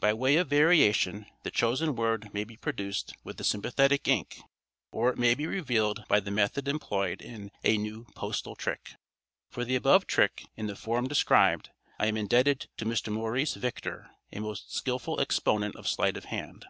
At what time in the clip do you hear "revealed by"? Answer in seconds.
5.46-6.18